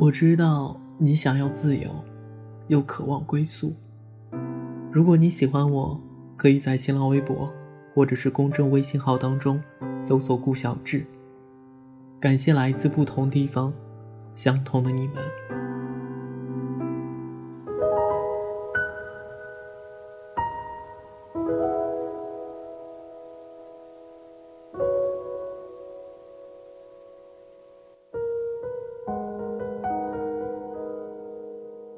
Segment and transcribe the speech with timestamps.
[0.00, 1.90] 我知道你想要自由，
[2.68, 3.74] 又渴望归宿。
[4.90, 6.00] 如果你喜欢我，
[6.38, 7.52] 可以在新浪微博
[7.94, 9.62] 或者是公众微信号当中
[10.00, 11.04] 搜索“顾小志”。
[12.18, 13.70] 感谢来自不同地方、
[14.32, 15.16] 相同的你们。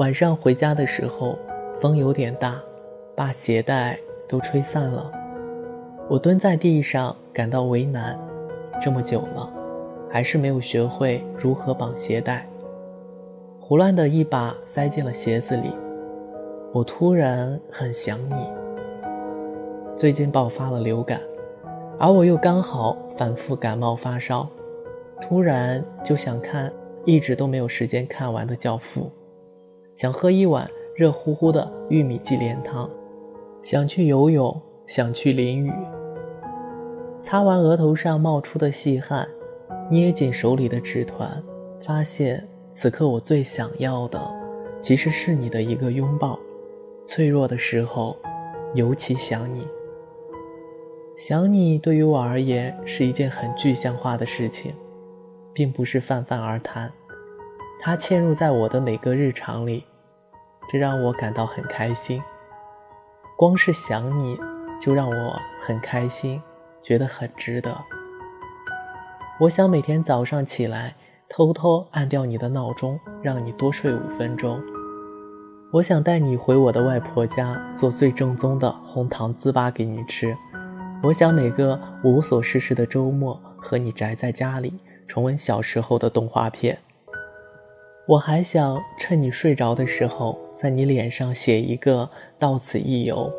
[0.00, 1.38] 晚上回家的时候，
[1.78, 2.58] 风有点大，
[3.14, 5.12] 把鞋带都吹散了。
[6.08, 8.18] 我蹲在地上，感到为难。
[8.80, 9.52] 这么久了，
[10.08, 12.48] 还是没有学会如何绑鞋带，
[13.60, 15.70] 胡乱的一把塞进了鞋子里。
[16.72, 18.36] 我突然很想你。
[19.98, 21.20] 最近爆发了流感，
[21.98, 24.48] 而我又刚好反复感冒发烧，
[25.20, 26.72] 突然就想看
[27.04, 29.02] 一直都没有时间看完的《教父》。
[30.00, 32.88] 想喝一碗热乎乎的玉米鸡莲汤，
[33.60, 35.70] 想去游泳，想去淋雨。
[37.20, 39.28] 擦完额头上冒出的细汗，
[39.90, 41.30] 捏紧手里的纸团，
[41.84, 44.18] 发现此刻我最想要的，
[44.80, 46.40] 其实是你的一个拥抱。
[47.04, 48.16] 脆弱的时候，
[48.72, 49.68] 尤其想你。
[51.18, 54.72] 想你对于我而言是一件很具象化的事情，
[55.52, 56.90] 并不是泛泛而谈，
[57.82, 59.84] 它嵌入在我的每个日常里。
[60.72, 62.22] 这让我感到很开心，
[63.36, 64.38] 光是想你，
[64.80, 66.40] 就让我很开心，
[66.80, 67.76] 觉得很值得。
[69.40, 70.94] 我想每天早上起来，
[71.28, 74.62] 偷偷按掉你的闹钟，让你多睡五分钟。
[75.72, 80.36] 我想带你回我的外婆家，做最正宗的红糖糍粑给你吃。
[81.02, 86.78] 我想每个无所事事的周末，和你宅在家里，重温小时候的动画片。
[88.06, 90.38] 我还想趁你睡着的时候。
[90.60, 92.06] 在你脸上写一个
[92.38, 93.32] “到此一游”，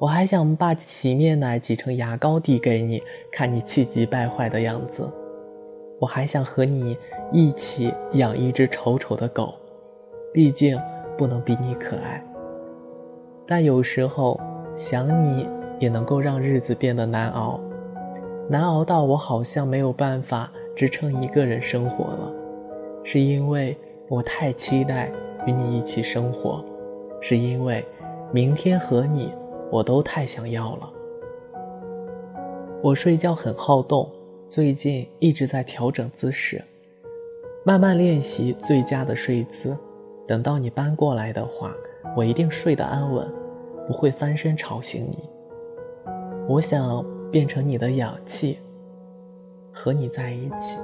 [0.00, 5.08] 我还想把洗面奶挤成牙膏递给你，看你气急败坏的样子。
[6.00, 6.98] 我还想和你
[7.30, 9.54] 一起养一只丑丑的狗，
[10.34, 10.76] 毕竟
[11.16, 12.20] 不能比你可爱。
[13.46, 14.40] 但有时候
[14.74, 15.48] 想你
[15.78, 17.60] 也能够让日子变得难熬，
[18.48, 22.32] 难熬到我好像没有办法支撑一个人生活了，
[23.04, 25.08] 是因为我太期待。
[25.46, 26.64] 与你一起生活，
[27.20, 27.84] 是因为
[28.32, 29.32] 明天和你，
[29.70, 30.92] 我都太想要了。
[32.82, 34.08] 我睡觉很好动，
[34.46, 36.62] 最近一直在调整姿势，
[37.64, 39.76] 慢慢练习最佳的睡姿。
[40.26, 41.72] 等到你搬过来的话，
[42.16, 43.26] 我一定睡得安稳，
[43.86, 45.28] 不会翻身吵醒你。
[46.46, 48.58] 我想变成你的氧气，
[49.72, 50.78] 和你在一起。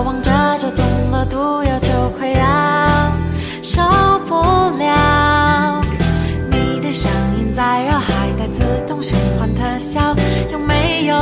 [0.00, 3.12] 我望着就中了毒药，就快要
[3.62, 3.82] 受
[4.26, 4.34] 不
[4.78, 5.84] 了。
[6.50, 10.00] 你的声音在绕，还带自动循环特效，
[10.50, 11.20] 有没有？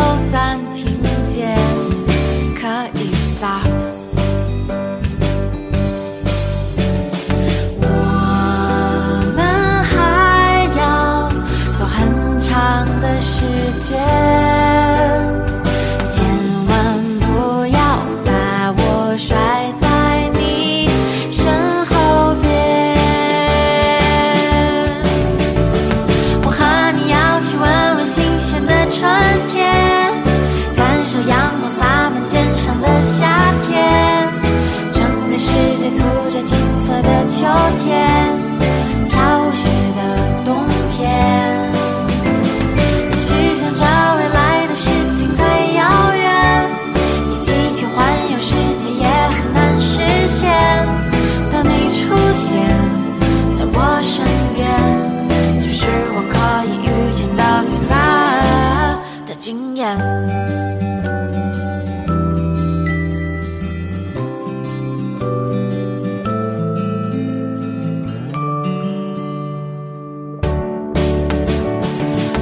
[28.99, 29.09] 春
[29.47, 29.78] 天。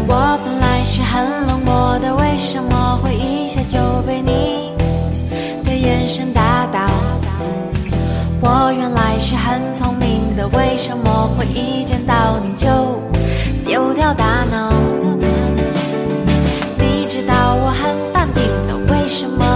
[0.08, 4.72] 我本来是很冷漠的，为什么会一下就被你
[5.64, 6.86] 的眼神打倒？
[8.40, 13.00] 我原来是很聪明的，为什么会一见到你就
[13.66, 14.72] 丢掉大脑？
[16.78, 19.55] 你知道我很淡定的，为什么？